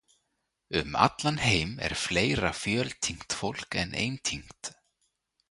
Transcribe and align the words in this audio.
Um 0.79 0.91
allan 1.05 1.37
heim 1.45 1.71
er 1.85 1.95
fleira 2.05 2.51
fjöltyngt 2.61 3.31
fólk 3.39 3.71
en 3.81 3.91
eintyngt. 4.03 4.63